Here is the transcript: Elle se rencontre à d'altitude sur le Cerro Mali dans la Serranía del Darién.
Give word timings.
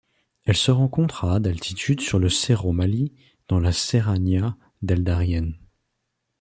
Elle 0.45 0.55
se 0.55 0.71
rencontre 0.71 1.25
à 1.25 1.39
d'altitude 1.39 2.01
sur 2.01 2.17
le 2.17 2.27
Cerro 2.27 2.71
Mali 2.71 3.13
dans 3.47 3.59
la 3.59 3.71
Serranía 3.71 4.57
del 4.81 5.03
Darién. 5.03 5.49